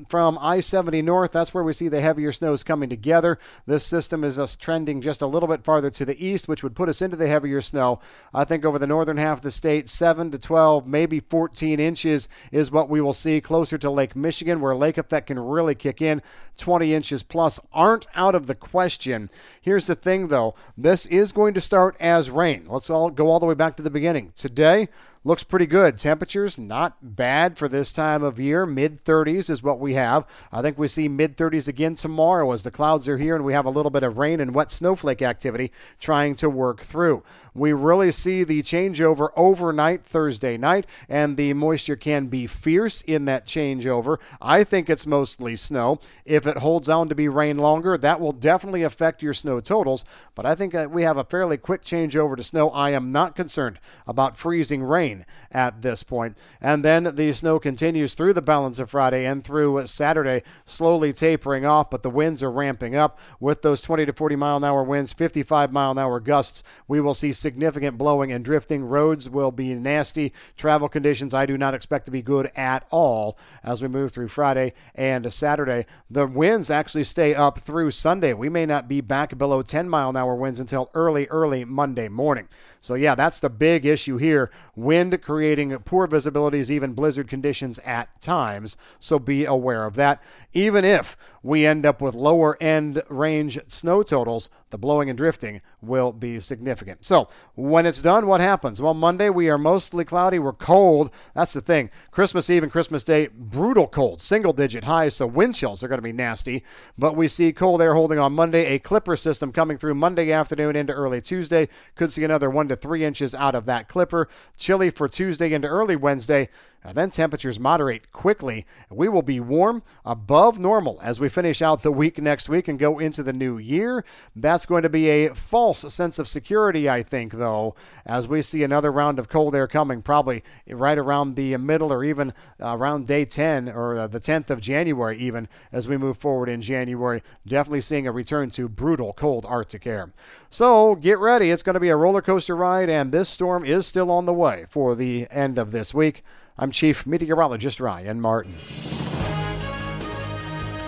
From 0.09 0.39
I 0.41 0.59
70 0.59 1.03
north, 1.03 1.31
that's 1.31 1.53
where 1.53 1.63
we 1.63 1.71
see 1.71 1.87
the 1.87 2.01
heavier 2.01 2.31
snows 2.31 2.63
coming 2.63 2.89
together. 2.89 3.37
This 3.67 3.85
system 3.85 4.23
is 4.23 4.39
us 4.39 4.55
trending 4.55 5.01
just 5.01 5.21
a 5.21 5.27
little 5.27 5.47
bit 5.47 5.63
farther 5.63 5.91
to 5.91 6.03
the 6.03 6.25
east, 6.25 6.47
which 6.47 6.63
would 6.63 6.75
put 6.75 6.89
us 6.89 7.03
into 7.03 7.15
the 7.15 7.27
heavier 7.27 7.61
snow. 7.61 7.99
I 8.33 8.43
think 8.43 8.65
over 8.65 8.79
the 8.79 8.87
northern 8.87 9.17
half 9.17 9.37
of 9.37 9.43
the 9.43 9.51
state, 9.51 9.87
7 9.95 10.31
to 10.31 10.37
12, 10.37 10.85
maybe 10.85 11.19
14 11.19 11.79
inches 11.79 12.27
is 12.51 12.71
what 12.71 12.89
we 12.89 13.01
will 13.01 13.13
see 13.13 13.39
closer 13.41 13.77
to 13.77 13.89
Lake 13.89 14.15
Michigan, 14.15 14.59
where 14.59 14.75
lake 14.75 14.97
effect 14.97 15.27
can 15.27 15.39
really 15.39 15.75
kick 15.75 16.01
in. 16.01 16.21
20 16.57 16.93
inches 16.93 17.23
plus 17.23 17.59
aren't 17.73 18.07
out 18.15 18.35
of 18.35 18.47
the 18.47 18.55
question. 18.55 19.29
Here's 19.61 19.87
the 19.87 19.95
thing, 19.95 20.27
though 20.27 20.55
this 20.77 21.05
is 21.05 21.31
going 21.31 21.53
to 21.53 21.61
start 21.61 21.95
as 21.99 22.29
rain. 22.29 22.65
Let's 22.67 22.89
all 22.89 23.09
go 23.09 23.27
all 23.27 23.39
the 23.39 23.45
way 23.45 23.55
back 23.55 23.77
to 23.77 23.83
the 23.83 23.89
beginning. 23.89 24.33
Today, 24.35 24.89
looks 25.25 25.43
pretty 25.43 25.65
good. 25.65 25.97
Temperatures 25.97 26.59
not 26.59 27.15
bad 27.15 27.57
for 27.57 27.67
this 27.67 27.91
time 27.91 28.21
of 28.21 28.39
year. 28.39 28.65
Mid 28.65 28.99
30s 28.99 29.49
is 29.49 29.63
what 29.63 29.79
we 29.79 29.95
have. 29.95 30.25
I 30.51 30.61
think 30.61 30.77
we 30.77 30.87
see 30.87 31.07
mid 31.07 31.35
30s 31.35 31.67
again 31.67 31.95
tomorrow 31.95 32.51
as 32.51 32.61
the 32.61 32.69
clouds 32.69 33.09
are 33.09 33.17
here 33.17 33.35
and 33.35 33.43
we 33.43 33.53
have 33.53 33.65
a 33.65 33.71
little 33.71 33.89
bit 33.89 34.03
of 34.03 34.19
rain 34.19 34.39
and 34.39 34.53
wet 34.53 34.69
snowflake 34.69 35.23
activity 35.23 35.71
trying 35.99 36.35
to 36.35 36.49
work 36.49 36.81
through. 36.81 37.23
We 37.55 37.73
really 37.73 38.11
see 38.11 38.43
the 38.43 38.61
changeover 38.61 39.29
overnight 39.35 40.05
Thursday 40.05 40.57
night, 40.57 40.85
and 41.09 41.37
the 41.37 41.53
moisture 41.53 41.95
can 41.95 42.27
be 42.27 42.47
fierce 42.47 43.01
in 43.01 43.25
that 43.25 43.47
changeover. 43.47 44.17
I 44.41 44.63
think 44.63 44.89
it's 44.89 45.07
mostly 45.07 45.55
snow. 45.55 45.99
If 46.25 46.45
it 46.45 46.57
holds 46.57 46.89
on 46.89 47.09
to 47.09 47.15
be 47.15 47.29
rain 47.29 47.57
longer, 47.57 47.97
that 47.97 48.19
will 48.19 48.33
definitely 48.33 48.83
affect 48.83 49.23
your 49.23 49.33
snow 49.33 49.61
totals, 49.61 50.03
but 50.35 50.45
I 50.45 50.53
think 50.53 50.75
we 50.91 51.03
have 51.03 51.17
a 51.17 51.23
fairly 51.23 51.57
quick 51.57 51.81
changeover 51.81 52.35
to 52.35 52.43
snow. 52.43 52.69
I 52.69 52.89
am 52.89 53.11
not 53.11 53.35
concerned 53.35 53.79
about 54.05 54.37
freezing 54.37 54.83
rain 54.83 55.14
rain 55.15 55.25
at 55.51 55.81
this 55.81 56.03
point. 56.03 56.37
And 56.61 56.83
then 56.83 57.15
the 57.15 57.31
snow 57.33 57.59
continues 57.59 58.13
through 58.13 58.33
the 58.33 58.41
balance 58.41 58.79
of 58.79 58.89
Friday 58.89 59.25
and 59.25 59.43
through 59.43 59.85
Saturday, 59.87 60.43
slowly 60.65 61.13
tapering 61.13 61.65
off, 61.65 61.89
but 61.89 62.03
the 62.03 62.09
winds 62.09 62.43
are 62.43 62.51
ramping 62.51 62.95
up 62.95 63.19
with 63.39 63.61
those 63.61 63.81
20 63.81 64.05
to 64.05 64.13
40 64.13 64.35
mile 64.35 64.57
an 64.57 64.63
hour 64.63 64.83
winds, 64.83 65.13
55 65.13 65.71
mile 65.71 65.91
an 65.91 65.97
hour 65.97 66.19
gusts. 66.19 66.63
We 66.87 66.99
will 66.99 67.13
see 67.13 67.31
significant 67.31 67.97
blowing 67.97 68.31
and 68.31 68.43
drifting. 68.43 68.83
Roads 68.83 69.29
will 69.29 69.51
be 69.51 69.73
nasty. 69.73 70.33
Travel 70.57 70.89
conditions 70.89 71.33
I 71.33 71.45
do 71.45 71.57
not 71.57 71.73
expect 71.73 72.05
to 72.05 72.11
be 72.11 72.21
good 72.21 72.51
at 72.55 72.85
all 72.91 73.37
as 73.63 73.81
we 73.81 73.87
move 73.87 74.11
through 74.11 74.27
Friday 74.27 74.73
and 74.93 75.31
Saturday. 75.31 75.85
The 76.09 76.27
winds 76.27 76.69
actually 76.69 77.05
stay 77.05 77.33
up 77.33 77.59
through 77.59 77.91
Sunday. 77.91 78.33
We 78.33 78.49
may 78.49 78.65
not 78.65 78.87
be 78.87 79.01
back 79.01 79.37
below 79.37 79.61
10 79.61 79.89
mile 79.89 80.09
an 80.09 80.17
hour 80.17 80.35
winds 80.35 80.59
until 80.59 80.89
early, 80.93 81.27
early 81.27 81.63
Monday 81.65 82.09
morning. 82.09 82.47
So, 82.81 82.93
yeah, 82.93 83.15
that's 83.15 83.39
the 83.39 83.49
big 83.49 83.85
issue 83.85 84.17
here. 84.17 84.51
Wind 84.75 85.04
creating 85.11 85.77
poor 85.79 86.07
visibilities, 86.07 86.69
even 86.69 86.93
blizzard 86.93 87.27
conditions 87.27 87.79
at 87.79 88.21
times. 88.21 88.77
So, 88.99 89.19
be 89.19 89.45
aware 89.45 89.85
of 89.85 89.95
that. 89.95 90.21
Even 90.55 90.85
if 90.85 91.17
we 91.43 91.65
end 91.65 91.85
up 91.85 92.01
with 92.01 92.15
lower 92.15 92.57
end 92.61 93.03
range 93.09 93.59
snow 93.67 94.01
totals, 94.03 94.49
the 94.69 94.77
blowing 94.77 95.09
and 95.09 95.17
drifting 95.17 95.61
will 95.81 96.13
be 96.13 96.39
significant. 96.39 97.05
So, 97.05 97.27
when 97.55 97.85
it's 97.85 98.01
done, 98.01 98.25
what 98.25 98.39
happens? 98.39 98.81
Well, 98.81 98.93
Monday 98.93 99.29
we 99.29 99.49
are 99.49 99.57
mostly 99.57 100.05
cloudy. 100.05 100.39
We're 100.39 100.53
cold. 100.53 101.11
That's 101.33 101.51
the 101.51 101.59
thing. 101.59 101.91
Christmas 102.09 102.49
Eve 102.49 102.63
and 102.63 102.71
Christmas 102.71 103.03
Day, 103.03 103.27
brutal 103.27 103.85
cold, 103.85 104.21
single 104.21 104.53
digit 104.53 104.85
highs. 104.85 105.13
So, 105.17 105.27
wind 105.27 105.55
chills 105.55 105.83
are 105.83 105.89
going 105.89 105.97
to 105.97 106.01
be 106.01 106.13
nasty. 106.13 106.63
But 106.97 107.17
we 107.17 107.27
see 107.27 107.51
cold 107.51 107.81
air 107.81 107.93
holding 107.93 108.17
on 108.17 108.31
Monday, 108.31 108.67
a 108.67 108.79
clipper 108.79 109.17
system 109.17 109.51
coming 109.51 109.77
through 109.77 109.95
Monday 109.95 110.31
afternoon 110.31 110.77
into 110.77 110.93
early 110.93 111.19
Tuesday. 111.19 111.67
Could 111.95 112.13
see 112.13 112.23
another 112.23 112.49
one 112.49 112.69
to 112.69 112.77
three 112.77 113.03
inches 113.03 113.35
out 113.35 113.55
of 113.55 113.65
that 113.65 113.89
clipper. 113.89 114.29
Chilly 114.55 114.89
for 114.89 115.09
Tuesday 115.09 115.51
into 115.51 115.67
early 115.67 115.97
Wednesday. 115.97 116.47
And 116.85 116.95
then 116.95 117.09
temperatures 117.09 117.59
moderate 117.59 118.11
quickly. 118.11 118.65
We 118.91 119.09
will 119.09 119.23
be 119.23 119.39
warm 119.39 119.81
above 120.05 120.59
normal 120.59 120.99
as 121.01 121.19
we 121.19 121.29
finish 121.29 121.59
out 121.59 121.81
the 121.81 121.91
week 121.91 122.21
next 122.21 122.47
week 122.47 122.67
and 122.67 122.77
go 122.77 122.99
into 122.99 123.23
the 123.23 123.33
new 123.33 123.57
year. 123.57 124.05
That's 124.35 124.67
going 124.67 124.83
to 124.83 124.89
be 124.89 125.09
a 125.09 125.33
false 125.33 125.91
sense 125.91 126.19
of 126.19 126.27
security, 126.27 126.87
I 126.87 127.01
think, 127.01 127.33
though, 127.33 127.73
as 128.05 128.27
we 128.27 128.43
see 128.43 128.61
another 128.61 128.91
round 128.91 129.17
of 129.17 129.29
cold 129.29 129.55
air 129.55 129.65
coming 129.65 130.03
probably 130.03 130.43
right 130.69 130.97
around 130.97 131.35
the 131.35 131.57
middle 131.57 131.91
or 131.91 132.03
even 132.03 132.33
around 132.59 133.07
day 133.07 133.25
10 133.25 133.67
or 133.69 134.07
the 134.07 134.19
10th 134.19 134.51
of 134.51 134.61
January, 134.61 135.17
even 135.17 135.47
as 135.71 135.87
we 135.87 135.97
move 135.97 136.19
forward 136.19 136.49
in 136.49 136.61
January. 136.61 137.23
Definitely 137.47 137.81
seeing 137.81 138.05
a 138.05 138.11
return 138.11 138.51
to 138.51 138.69
brutal 138.69 139.11
cold 139.11 139.43
Arctic 139.47 139.87
air. 139.87 140.13
So 140.51 140.93
get 140.93 141.17
ready. 141.17 141.49
It's 141.49 141.63
going 141.63 141.73
to 141.73 141.79
be 141.79 141.89
a 141.89 141.95
roller 141.95 142.21
coaster 142.21 142.55
ride, 142.55 142.89
and 142.89 143.11
this 143.11 143.27
storm 143.27 143.65
is 143.65 143.87
still 143.87 144.11
on 144.11 144.27
the 144.27 144.33
way 144.33 144.65
for 144.69 144.93
the 144.93 145.25
end 145.31 145.57
of 145.57 145.71
this 145.71 145.91
week. 145.91 146.23
I'm 146.57 146.71
Chief 146.71 147.05
Meteorologist 147.05 147.81
Ryan 147.81 148.21
Martin. 148.21 148.53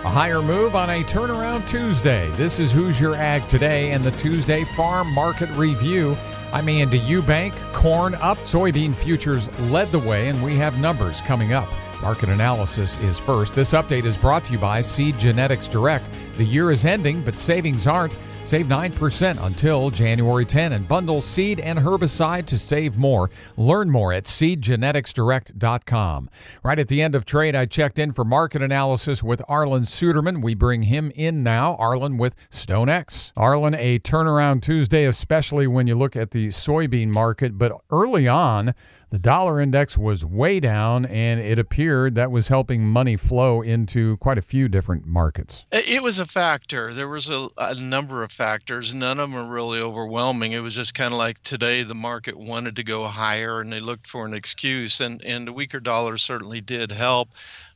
A 0.02 0.08
higher 0.08 0.40
move 0.40 0.74
on 0.74 0.88
a 0.88 1.04
turnaround 1.04 1.68
Tuesday. 1.68 2.30
This 2.32 2.58
is 2.58 2.72
Hoosier 2.72 3.14
Ag 3.14 3.46
Today 3.48 3.90
and 3.90 4.02
the 4.02 4.12
Tuesday 4.12 4.64
Farm 4.64 5.12
Market 5.12 5.50
Review. 5.56 6.16
I'm 6.54 6.70
Andy 6.70 6.98
Eubank. 7.00 7.52
Corn 7.74 8.14
up, 8.14 8.38
soybean 8.38 8.94
futures 8.94 9.50
led 9.70 9.88
the 9.88 9.98
way, 9.98 10.28
and 10.28 10.42
we 10.42 10.54
have 10.54 10.78
numbers 10.78 11.20
coming 11.20 11.52
up. 11.52 11.68
Market 12.00 12.30
analysis 12.30 12.98
is 13.02 13.18
first. 13.18 13.54
This 13.54 13.74
update 13.74 14.06
is 14.06 14.16
brought 14.16 14.44
to 14.44 14.54
you 14.54 14.58
by 14.58 14.80
Seed 14.80 15.18
Genetics 15.18 15.68
Direct. 15.68 16.08
The 16.38 16.44
year 16.44 16.70
is 16.70 16.86
ending, 16.86 17.20
but 17.22 17.36
savings 17.36 17.86
aren't. 17.86 18.16
Save 18.48 18.68
9% 18.68 19.44
until 19.44 19.90
January 19.90 20.46
10 20.46 20.72
and 20.72 20.88
bundle 20.88 21.20
seed 21.20 21.60
and 21.60 21.78
herbicide 21.78 22.46
to 22.46 22.58
save 22.58 22.96
more. 22.96 23.28
Learn 23.58 23.90
more 23.90 24.10
at 24.10 24.24
seedgeneticsdirect.com. 24.24 26.30
Right 26.62 26.78
at 26.78 26.88
the 26.88 27.02
end 27.02 27.14
of 27.14 27.26
trade, 27.26 27.54
I 27.54 27.66
checked 27.66 27.98
in 27.98 28.12
for 28.12 28.24
market 28.24 28.62
analysis 28.62 29.22
with 29.22 29.42
Arlan 29.50 29.82
Suderman. 29.82 30.42
We 30.42 30.54
bring 30.54 30.84
him 30.84 31.12
in 31.14 31.42
now. 31.42 31.76
Arlan 31.78 32.16
with 32.16 32.34
StoneX. 32.50 33.34
Arlan, 33.34 33.76
a 33.78 33.98
turnaround 33.98 34.62
Tuesday, 34.62 35.04
especially 35.04 35.66
when 35.66 35.86
you 35.86 35.94
look 35.94 36.16
at 36.16 36.30
the 36.30 36.46
soybean 36.46 37.12
market, 37.12 37.58
but 37.58 37.78
early 37.90 38.26
on, 38.26 38.74
the 39.10 39.18
dollar 39.18 39.60
index 39.60 39.96
was 39.96 40.24
way 40.24 40.60
down, 40.60 41.06
and 41.06 41.40
it 41.40 41.58
appeared 41.58 42.14
that 42.16 42.30
was 42.30 42.48
helping 42.48 42.84
money 42.84 43.16
flow 43.16 43.62
into 43.62 44.18
quite 44.18 44.36
a 44.36 44.42
few 44.42 44.68
different 44.68 45.06
markets. 45.06 45.64
It 45.72 46.02
was 46.02 46.18
a 46.18 46.26
factor. 46.26 46.92
There 46.92 47.08
was 47.08 47.30
a, 47.30 47.48
a 47.56 47.74
number 47.76 48.22
of 48.22 48.30
factors. 48.30 48.92
None 48.92 49.18
of 49.18 49.30
them 49.30 49.40
are 49.40 49.50
really 49.50 49.80
overwhelming. 49.80 50.52
It 50.52 50.60
was 50.60 50.74
just 50.74 50.94
kind 50.94 51.14
of 51.14 51.18
like 51.18 51.40
today 51.42 51.84
the 51.84 51.94
market 51.94 52.36
wanted 52.36 52.76
to 52.76 52.84
go 52.84 53.06
higher, 53.06 53.60
and 53.60 53.72
they 53.72 53.80
looked 53.80 54.06
for 54.06 54.26
an 54.26 54.34
excuse, 54.34 55.00
and, 55.00 55.24
and 55.24 55.46
the 55.46 55.52
weaker 55.52 55.80
dollar 55.80 56.18
certainly 56.18 56.60
did 56.60 56.92
help. 56.92 57.30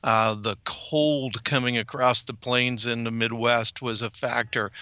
Uh, 0.04 0.34
the 0.34 0.56
cold 0.64 1.42
coming 1.44 1.78
across 1.78 2.24
the 2.24 2.34
plains 2.34 2.86
in 2.86 3.04
the 3.04 3.10
Midwest 3.10 3.80
was 3.80 4.02
a 4.02 4.10
factor. 4.10 4.72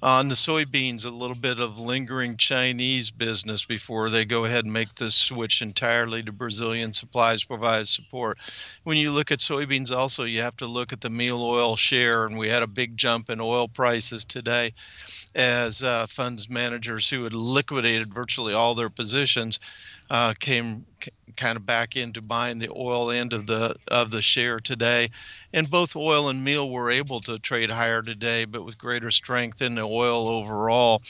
On 0.00 0.28
the 0.28 0.36
soybeans, 0.36 1.04
a 1.04 1.10
little 1.10 1.36
bit 1.36 1.58
of 1.58 1.80
lingering 1.80 2.36
Chinese 2.36 3.10
business 3.10 3.64
before 3.64 4.08
they 4.08 4.24
go 4.24 4.44
ahead 4.44 4.64
and 4.64 4.72
make 4.72 4.94
the 4.94 5.10
switch 5.10 5.60
entirely 5.60 5.97
to 6.06 6.32
Brazilian 6.32 6.92
supplies 6.92 7.44
provide 7.44 7.88
support. 7.88 8.38
When 8.84 8.96
you 8.96 9.10
look 9.10 9.32
at 9.32 9.40
soybeans, 9.40 9.90
also, 9.90 10.24
you 10.24 10.42
have 10.42 10.56
to 10.58 10.66
look 10.66 10.92
at 10.92 11.00
the 11.00 11.10
meal 11.10 11.42
oil 11.42 11.76
share, 11.76 12.24
and 12.24 12.38
we 12.38 12.48
had 12.48 12.62
a 12.62 12.68
big 12.68 12.96
jump 12.96 13.30
in 13.30 13.40
oil 13.40 13.68
prices 13.68 14.24
today 14.24 14.72
as 15.34 15.82
uh, 15.82 16.06
funds 16.06 16.48
managers 16.48 17.08
who 17.08 17.24
had 17.24 17.32
liquidated 17.32 18.14
virtually 18.14 18.54
all 18.54 18.74
their 18.74 18.90
positions 18.90 19.58
uh, 20.10 20.34
came 20.38 20.86
kind 21.38 21.56
of 21.56 21.64
back 21.64 21.96
into 21.96 22.20
buying 22.20 22.58
the 22.58 22.70
oil 22.76 23.10
end 23.10 23.32
of 23.32 23.46
the 23.46 23.76
of 23.86 24.10
the 24.10 24.20
share 24.20 24.58
today, 24.58 25.08
and 25.54 25.70
both 25.70 25.96
oil 25.96 26.28
and 26.28 26.44
meal 26.44 26.68
were 26.68 26.90
able 26.90 27.20
to 27.20 27.38
trade 27.38 27.70
higher 27.70 28.02
today, 28.02 28.44
but 28.44 28.64
with 28.64 28.76
greater 28.76 29.10
strength 29.10 29.62
in 29.62 29.76
the 29.76 29.82
oil 29.82 30.28
overall, 30.28 31.00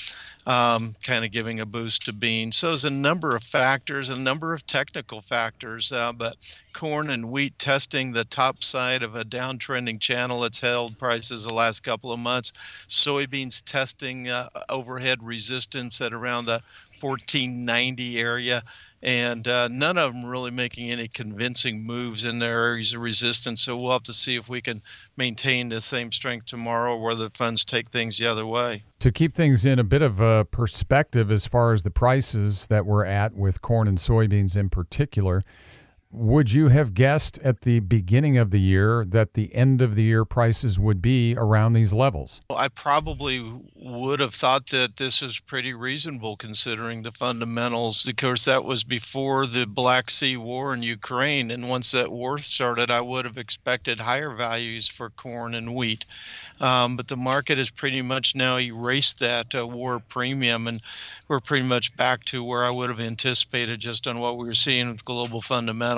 um, 0.47 0.95
kind 1.03 1.25
of 1.25 1.33
giving 1.33 1.61
a 1.61 1.67
boost 1.67 2.05
to 2.05 2.13
beans. 2.13 2.57
So 2.57 2.69
there's 2.69 2.85
a 2.85 2.91
number 2.91 3.35
of 3.35 3.43
factors, 3.43 4.11
a 4.11 4.17
number 4.17 4.55
of 4.55 4.67
technical 4.67 5.23
factors, 5.23 5.93
uh, 5.93 6.13
but 6.13 6.37
corn 6.73 7.11
and 7.11 7.31
wheat 7.31 7.59
testing 7.59 8.13
the 8.13 8.25
top 8.25 8.63
side 8.63 9.03
of 9.03 9.17
a 9.17 9.25
downtrending 9.25 9.99
channel 9.99 10.43
that's 10.43 10.61
held 10.61 10.97
prices 10.99 11.45
the 11.45 11.53
last 11.53 11.83
couple 11.83 12.13
of 12.13 12.21
months. 12.21 12.53
Soybeans 12.89 13.63
testing 13.65 14.29
uh, 14.29 14.49
overhead 14.69 15.23
resistance 15.23 16.01
at 16.01 16.13
around 16.13 16.45
the 16.45 16.63
1490 17.01 18.19
area 18.19 18.63
and 19.03 19.47
uh, 19.47 19.69
none 19.69 19.97
of 19.97 20.13
them 20.13 20.25
really 20.25 20.51
making 20.51 20.91
any 20.91 21.07
convincing 21.07 21.85
moves 21.85 22.25
in 22.25 22.39
their 22.39 22.59
areas 22.59 22.95
of 22.95 23.01
resistance. 23.01 23.63
So 23.63 23.77
we'll 23.77 23.93
have 23.93 24.03
to 24.05 24.13
see 24.13 24.37
if 24.37 24.49
we 24.49 24.61
can 24.61 24.81
maintain 25.17 25.69
the 25.69 25.81
same 25.81 26.11
strength 26.11 26.47
tomorrow, 26.47 26.97
where 26.97 27.15
the 27.15 27.31
funds 27.31 27.65
take 27.65 27.91
things 27.91 28.19
the 28.19 28.27
other 28.27 28.45
way. 28.45 28.83
To 29.01 29.13
keep 29.13 29.35
things 29.35 29.65
in 29.65 29.79
a 29.79 29.85
bit 29.85 30.03
of 30.03 30.19
a 30.19 30.45
perspective 30.47 31.31
as 31.31 31.47
far 31.47 31.73
as 31.73 31.85
the 31.85 31.91
prices 31.91 32.67
that 32.67 32.87
we're 32.87 33.05
at 33.05 33.35
with 33.35 33.63
corn 33.63 33.87
and 33.87 33.99
soybeans 33.99 34.57
in 34.57 34.69
particular, 34.69 35.45
would 36.11 36.51
you 36.53 36.69
have 36.69 36.95
guessed 36.95 37.39
at 37.45 37.63
the 37.63 37.81
beginning 37.81 38.39
of 38.39 38.51
the 38.51 38.61
year 38.61 39.05
that 39.05 39.35
the 39.35 39.55
end 39.55 39.83
of 39.83 39.95
the 39.95 40.03
year 40.03 40.25
prices 40.25 40.81
would 40.81 41.03
be 41.03 41.35
around 41.37 41.75
these 41.75 41.93
levels? 41.93 42.41
I 42.49 42.69
probably 42.69 43.45
would 43.75 44.21
have 44.21 44.35
thought 44.35 44.69
that 44.69 44.97
this 44.97 45.21
is 45.21 45.39
pretty 45.39 45.75
reasonable 45.75 46.37
considering 46.37 47.03
the 47.03 47.13
fundamentals. 47.13 48.09
Of 48.09 48.17
course, 48.17 48.47
that 48.47 48.65
was 48.65 48.85
before 48.85 49.47
the 49.47 49.67
Black 49.67 50.09
Sea 50.09 50.39
War 50.39 50.73
in 50.73 50.83
Ukraine. 50.83 51.51
And 51.51 51.69
once 51.69 51.91
that 51.91 52.11
war 52.11 52.39
started, 52.39 52.91
I 52.91 53.03
would 53.03 53.27
have 53.27 53.39
expected 53.39 54.01
higher 54.01 54.31
values 54.31 54.89
for 54.89 55.11
corn 55.11 55.55
and 55.55 55.75
wheat. 55.75 56.07
Um, 56.61 56.97
but 56.97 57.07
the 57.07 57.17
market 57.17 57.59
has 57.59 57.71
pretty 57.71 58.03
much 58.03 58.35
now 58.35 58.59
erased 58.59 59.21
that 59.21 59.55
uh, 59.55 59.67
war 59.67 60.01
premium, 60.01 60.67
and 60.67 60.81
we're 61.29 61.41
pretty 61.41 61.67
much 61.67 61.97
back 61.97 62.25
to 62.25 62.43
where 62.43 62.65
I 62.65 62.71
would 62.71 62.91
have 62.91 63.01
anticipated 63.01 63.79
just 63.79 64.09
on 64.09 64.19
what 64.19 64.39
we 64.39 64.47
were 64.47 64.55
seeing 64.55 64.91
with 64.91 65.05
global 65.05 65.41
fundamentals. 65.41 65.98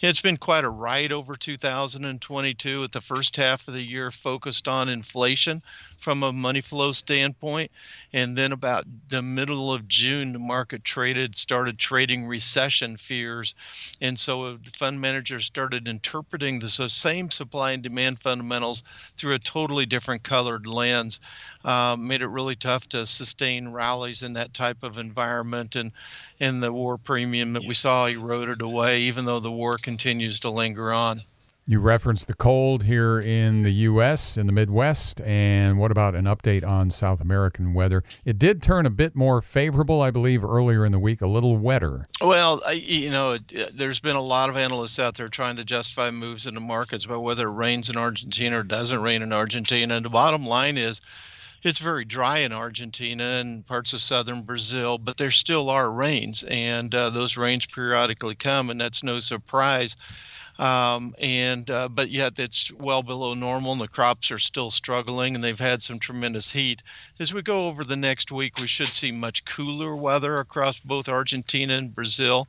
It's 0.00 0.20
been 0.20 0.36
quite 0.36 0.64
a 0.64 0.70
ride 0.70 1.12
over 1.12 1.36
2022 1.36 2.80
with 2.80 2.92
the 2.92 3.00
first 3.00 3.36
half 3.36 3.68
of 3.68 3.74
the 3.74 3.82
year 3.82 4.10
focused 4.10 4.68
on 4.68 4.88
inflation 4.88 5.60
from 6.04 6.22
a 6.22 6.32
money 6.32 6.60
flow 6.60 6.92
standpoint. 6.92 7.70
And 8.12 8.36
then 8.36 8.52
about 8.52 8.84
the 9.08 9.22
middle 9.22 9.72
of 9.72 9.88
June, 9.88 10.34
the 10.34 10.38
market 10.38 10.84
traded, 10.84 11.34
started 11.34 11.78
trading 11.78 12.26
recession 12.26 12.98
fears. 12.98 13.54
And 14.02 14.18
so 14.18 14.56
the 14.56 14.70
fund 14.70 15.00
managers 15.00 15.46
started 15.46 15.88
interpreting 15.88 16.58
the 16.58 16.68
same 16.68 17.30
supply 17.30 17.72
and 17.72 17.82
demand 17.82 18.20
fundamentals 18.20 18.82
through 19.16 19.34
a 19.34 19.38
totally 19.38 19.86
different 19.86 20.22
colored 20.22 20.66
lens. 20.66 21.20
Um, 21.64 22.06
made 22.06 22.20
it 22.20 22.28
really 22.28 22.54
tough 22.54 22.86
to 22.90 23.06
sustain 23.06 23.70
rallies 23.70 24.22
in 24.22 24.34
that 24.34 24.52
type 24.52 24.82
of 24.82 24.98
environment. 24.98 25.74
And, 25.74 25.92
and 26.38 26.62
the 26.62 26.70
war 26.70 26.98
premium 26.98 27.54
that 27.54 27.64
we 27.66 27.72
saw 27.72 28.06
eroded 28.06 28.60
away, 28.60 29.00
even 29.02 29.24
though 29.24 29.40
the 29.40 29.50
war 29.50 29.78
continues 29.78 30.40
to 30.40 30.50
linger 30.50 30.92
on. 30.92 31.22
You 31.66 31.80
referenced 31.80 32.28
the 32.28 32.34
cold 32.34 32.82
here 32.82 33.18
in 33.18 33.62
the 33.62 33.72
U.S., 33.72 34.36
in 34.36 34.46
the 34.46 34.52
Midwest, 34.52 35.22
and 35.22 35.78
what 35.78 35.90
about 35.90 36.14
an 36.14 36.26
update 36.26 36.62
on 36.62 36.90
South 36.90 37.22
American 37.22 37.72
weather? 37.72 38.02
It 38.22 38.38
did 38.38 38.62
turn 38.62 38.84
a 38.84 38.90
bit 38.90 39.16
more 39.16 39.40
favorable, 39.40 40.02
I 40.02 40.10
believe, 40.10 40.44
earlier 40.44 40.84
in 40.84 40.92
the 40.92 40.98
week, 40.98 41.22
a 41.22 41.26
little 41.26 41.56
wetter. 41.56 42.06
Well, 42.20 42.60
you 42.74 43.08
know, 43.08 43.38
there's 43.72 43.98
been 43.98 44.14
a 44.14 44.20
lot 44.20 44.50
of 44.50 44.58
analysts 44.58 44.98
out 44.98 45.14
there 45.14 45.28
trying 45.28 45.56
to 45.56 45.64
justify 45.64 46.10
moves 46.10 46.46
in 46.46 46.52
the 46.52 46.60
markets 46.60 47.06
about 47.06 47.22
whether 47.22 47.48
it 47.48 47.52
rains 47.52 47.88
in 47.88 47.96
Argentina 47.96 48.60
or 48.60 48.62
doesn't 48.62 49.00
rain 49.00 49.22
in 49.22 49.32
Argentina. 49.32 49.94
And 49.94 50.04
the 50.04 50.10
bottom 50.10 50.44
line 50.44 50.76
is, 50.76 51.00
it's 51.62 51.78
very 51.78 52.04
dry 52.04 52.40
in 52.40 52.52
Argentina 52.52 53.24
and 53.24 53.64
parts 53.64 53.94
of 53.94 54.02
southern 54.02 54.42
Brazil, 54.42 54.98
but 54.98 55.16
there 55.16 55.30
still 55.30 55.70
are 55.70 55.90
rains, 55.90 56.44
and 56.46 56.94
uh, 56.94 57.08
those 57.08 57.38
rains 57.38 57.64
periodically 57.64 58.34
come, 58.34 58.68
and 58.68 58.78
that's 58.78 59.02
no 59.02 59.18
surprise. 59.18 59.96
Um, 60.58 61.14
and 61.18 61.68
uh, 61.70 61.88
but 61.88 62.10
yet 62.10 62.38
it's 62.38 62.70
well 62.72 63.02
below 63.02 63.34
normal, 63.34 63.72
and 63.72 63.80
the 63.80 63.88
crops 63.88 64.30
are 64.30 64.38
still 64.38 64.70
struggling, 64.70 65.34
and 65.34 65.42
they've 65.42 65.58
had 65.58 65.82
some 65.82 65.98
tremendous 65.98 66.52
heat. 66.52 66.82
As 67.18 67.34
we 67.34 67.42
go 67.42 67.66
over 67.66 67.84
the 67.84 67.96
next 67.96 68.30
week, 68.30 68.58
we 68.60 68.66
should 68.66 68.88
see 68.88 69.10
much 69.10 69.44
cooler 69.44 69.96
weather 69.96 70.38
across 70.38 70.78
both 70.78 71.08
Argentina 71.08 71.74
and 71.74 71.94
Brazil. 71.94 72.46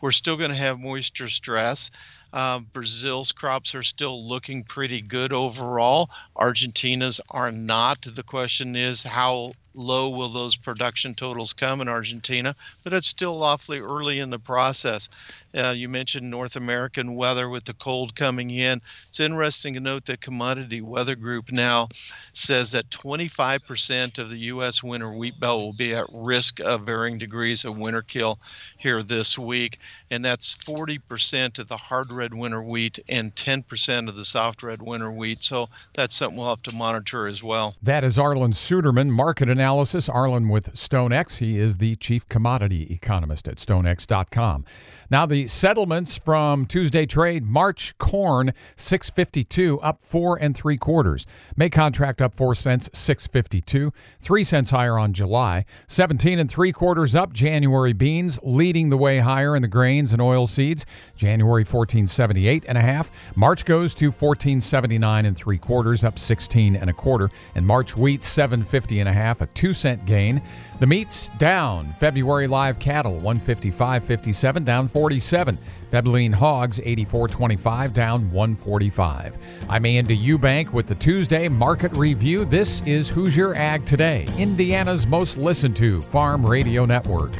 We're 0.00 0.12
still 0.12 0.36
going 0.36 0.50
to 0.50 0.56
have 0.56 0.78
moisture 0.78 1.28
stress. 1.28 1.90
Uh, 2.32 2.60
Brazil's 2.60 3.32
crops 3.32 3.74
are 3.74 3.82
still 3.82 4.26
looking 4.26 4.62
pretty 4.62 5.00
good 5.00 5.32
overall. 5.32 6.10
Argentina's 6.36 7.20
are 7.30 7.52
not. 7.52 8.02
The 8.02 8.22
question 8.22 8.76
is 8.76 9.02
how 9.02 9.52
low 9.74 10.10
will 10.10 10.28
those 10.28 10.56
production 10.56 11.14
totals 11.14 11.52
come 11.52 11.80
in 11.80 11.88
Argentina? 11.88 12.54
But 12.84 12.92
it's 12.92 13.06
still 13.06 13.42
awfully 13.42 13.78
early 13.78 14.18
in 14.18 14.30
the 14.30 14.38
process. 14.38 15.08
Uh, 15.56 15.72
you 15.74 15.88
mentioned 15.88 16.28
North 16.28 16.56
American 16.56 17.14
weather 17.14 17.48
with 17.48 17.64
the 17.64 17.74
cold 17.74 18.14
coming 18.14 18.50
in. 18.50 18.80
It's 19.08 19.20
interesting 19.20 19.74
to 19.74 19.80
note 19.80 20.04
that 20.06 20.20
Commodity 20.20 20.82
Weather 20.82 21.16
Group 21.16 21.52
now 21.52 21.88
says 22.32 22.72
that 22.72 22.90
25% 22.90 24.18
of 24.18 24.30
the 24.30 24.38
U.S. 24.38 24.82
winter 24.82 25.10
wheat 25.10 25.40
belt 25.40 25.60
will 25.60 25.72
be 25.72 25.94
at 25.94 26.04
risk 26.12 26.60
of 26.60 26.82
varying 26.82 27.16
degrees 27.16 27.64
of 27.64 27.78
winter 27.78 28.02
kill 28.02 28.38
here 28.76 29.02
this 29.02 29.38
week, 29.38 29.78
and 30.10 30.24
that's 30.24 30.54
40% 30.54 31.58
of 31.58 31.68
the 31.68 31.76
hard 31.76 32.12
red 32.18 32.34
winter 32.34 32.62
wheat 32.62 32.98
and 33.08 33.34
10% 33.34 34.08
of 34.08 34.16
the 34.16 34.24
soft 34.24 34.62
red 34.62 34.82
winter 34.82 35.10
wheat. 35.10 35.42
So 35.42 35.68
that's 35.94 36.14
something 36.14 36.38
we'll 36.38 36.50
have 36.50 36.62
to 36.64 36.74
monitor 36.74 37.26
as 37.26 37.42
well. 37.42 37.76
That 37.82 38.04
is 38.04 38.18
Arlan 38.18 38.52
Suderman, 38.52 39.08
market 39.08 39.48
analysis. 39.48 40.08
Arlan 40.08 40.52
with 40.52 40.74
StoneX. 40.74 41.38
He 41.38 41.58
is 41.58 41.78
the 41.78 41.96
chief 41.96 42.28
commodity 42.28 42.92
economist 42.92 43.48
at 43.48 43.56
StoneX.com. 43.56 44.64
Now 45.10 45.24
the 45.24 45.46
settlements 45.46 46.18
from 46.18 46.66
Tuesday 46.66 47.06
trade: 47.06 47.46
March 47.46 47.96
corn 47.96 48.52
652 48.76 49.80
up 49.80 50.02
four 50.02 50.36
and 50.38 50.54
three 50.54 50.76
quarters. 50.76 51.26
May 51.56 51.70
contract 51.70 52.20
up 52.20 52.34
four 52.34 52.54
cents 52.54 52.90
652, 52.92 53.90
three 54.20 54.44
cents 54.44 54.70
higher 54.70 54.98
on 54.98 55.14
July. 55.14 55.64
17 55.86 56.38
and 56.38 56.50
three 56.50 56.72
quarters 56.72 57.14
up. 57.14 57.32
January 57.32 57.94
beans 57.94 58.38
leading 58.42 58.90
the 58.90 58.98
way 58.98 59.20
higher 59.20 59.56
in 59.56 59.62
the 59.62 59.68
grains 59.68 60.12
and 60.12 60.20
oil 60.20 60.46
seeds. 60.46 60.84
January 61.16 61.62
1478 61.62 62.66
and 62.68 62.76
a 62.76 62.82
half. 62.82 63.10
March 63.34 63.64
goes 63.64 63.94
to 63.94 64.06
1479 64.06 65.24
and 65.24 65.36
three 65.36 65.58
quarters 65.58 66.04
up 66.04 66.18
16 66.18 66.76
and 66.76 66.90
a 66.90 66.92
quarter. 66.92 67.30
And 67.54 67.66
March 67.66 67.96
wheat 67.96 68.22
750 68.22 69.00
and 69.00 69.08
a 69.08 69.12
half, 69.12 69.40
a 69.40 69.46
two 69.46 69.72
cent 69.72 70.04
gain. 70.04 70.42
The 70.80 70.86
meats 70.86 71.30
down. 71.38 71.92
February 71.94 72.46
live 72.46 72.78
cattle 72.78 73.18
155.57 73.20 74.64
down 74.64 74.86
47. 74.98 75.56
Febline 75.92 76.34
hogs 76.34 76.80
84.25 76.80 77.92
down 77.92 78.28
145. 78.32 79.38
I'm 79.68 79.86
Andy 79.86 80.18
Eubank 80.18 80.72
with 80.72 80.88
the 80.88 80.96
Tuesday 80.96 81.48
Market 81.48 81.96
Review. 81.96 82.44
This 82.44 82.82
is 82.82 83.08
Hoosier 83.08 83.54
Ag 83.54 83.86
Today, 83.86 84.26
Indiana's 84.36 85.06
most 85.06 85.38
listened 85.38 85.76
to 85.76 86.02
farm 86.02 86.44
radio 86.44 86.84
network. 86.84 87.30